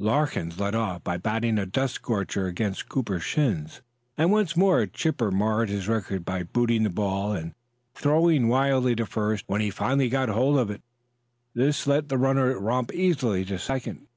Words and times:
Larkins 0.00 0.58
led 0.58 0.74
off 0.74 1.04
by 1.04 1.18
batting 1.18 1.56
a 1.56 1.64
dust 1.64 1.94
scorcher 1.94 2.48
against 2.48 2.88
Cooper's 2.88 3.22
shins, 3.22 3.80
and 4.16 4.32
once 4.32 4.56
more 4.56 4.84
Chipper 4.86 5.30
marred 5.30 5.68
his 5.68 5.86
record 5.86 6.24
by 6.24 6.42
booting 6.42 6.82
the 6.82 6.90
ball 6.90 7.30
and 7.30 7.54
throwing 7.94 8.48
wild 8.48 8.96
to 8.96 9.06
first 9.06 9.44
when 9.46 9.60
he 9.60 9.70
finally 9.70 10.08
got 10.08 10.30
hold 10.30 10.58
of 10.58 10.68
it. 10.72 10.82
This 11.54 11.86
let 11.86 12.08
the 12.08 12.18
runner 12.18 12.58
romp 12.58 12.92
easily 12.92 13.44
to 13.44 13.56
second. 13.60 14.08